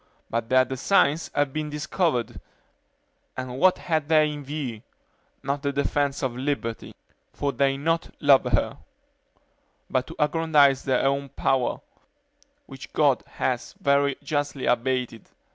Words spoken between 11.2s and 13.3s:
power, which God